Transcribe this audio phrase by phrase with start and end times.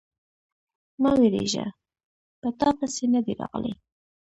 [1.01, 1.65] _مه وېرېږه،
[2.41, 3.73] په تاپسې نه دي راغلی.